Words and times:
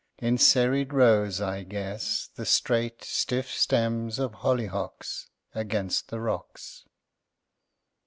In 0.17 0.39
serried 0.39 0.93
rows 0.93 1.39
I 1.39 1.61
guess 1.61 2.27
the 2.33 2.43
straight, 2.43 3.03
stiff 3.03 3.51
stems 3.53 4.17
Of 4.17 4.33
hollyhocks 4.33 5.29
Against 5.53 6.07
the 6.09 6.19
rocks. 6.19 6.85